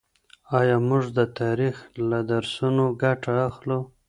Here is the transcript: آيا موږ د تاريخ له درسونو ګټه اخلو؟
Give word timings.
آيا 0.59 0.77
موږ 0.89 1.03
د 1.17 1.19
تاريخ 1.39 1.75
له 2.09 2.19
درسونو 2.31 2.85
ګټه 3.01 3.33
اخلو؟ 3.49 3.79